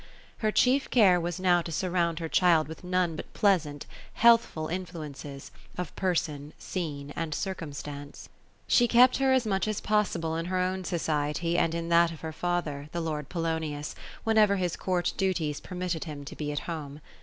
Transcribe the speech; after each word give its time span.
Her 0.37 0.51
chief 0.51 0.89
care 0.89 1.19
was 1.21 1.39
now 1.39 1.61
to 1.61 1.71
surround 1.71 2.17
her 2.17 2.27
child 2.27 2.67
with 2.67 2.83
none 2.83 3.15
but 3.15 3.31
pleasantj 3.35 3.83
healthful 4.13 4.65
influences, 4.65 5.51
of 5.77 5.95
person, 5.95 6.53
scene, 6.57 7.11
and 7.15 7.35
circumstance. 7.35 8.27
She 8.65 8.87
kept 8.87 9.17
her 9.17 9.25
226 9.25 9.27
OPHELIA; 9.27 9.35
as 9.35 9.45
much 9.45 9.67
as 9.69 9.87
possible 10.07 10.35
in 10.37 10.45
her 10.45 10.57
own 10.57 10.83
society, 10.85 11.55
and 11.55 11.75
in 11.75 11.89
that 11.89 12.11
of 12.11 12.21
her 12.21 12.33
father,— 12.33 12.89
the, 12.93 12.99
lord 12.99 13.29
PoloniuB,— 13.29 13.93
whenever 14.23 14.55
his 14.55 14.75
court 14.75 15.13
duties 15.17 15.59
permitted 15.59 16.05
him 16.05 16.25
to 16.25 16.35
be 16.35 16.51
at 16.51 16.61
home. 16.61 16.99